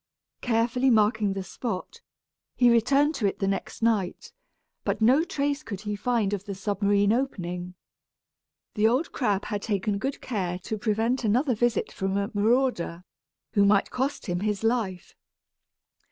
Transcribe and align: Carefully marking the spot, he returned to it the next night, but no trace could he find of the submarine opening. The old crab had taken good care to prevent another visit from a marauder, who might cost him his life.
Carefully 0.41 0.89
marking 0.89 1.33
the 1.33 1.43
spot, 1.43 2.01
he 2.55 2.71
returned 2.71 3.13
to 3.13 3.27
it 3.27 3.37
the 3.37 3.47
next 3.47 3.83
night, 3.83 4.33
but 4.83 4.99
no 4.99 5.23
trace 5.23 5.61
could 5.61 5.81
he 5.81 5.95
find 5.95 6.33
of 6.33 6.45
the 6.45 6.55
submarine 6.55 7.13
opening. 7.13 7.75
The 8.73 8.87
old 8.87 9.11
crab 9.11 9.45
had 9.45 9.61
taken 9.61 9.99
good 9.99 10.19
care 10.19 10.57
to 10.57 10.79
prevent 10.79 11.23
another 11.23 11.53
visit 11.53 11.91
from 11.91 12.17
a 12.17 12.31
marauder, 12.33 13.03
who 13.51 13.63
might 13.63 13.91
cost 13.91 14.25
him 14.25 14.39
his 14.39 14.63
life. 14.63 15.13